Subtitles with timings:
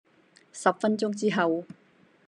[0.51, 1.63] 十分鐘之後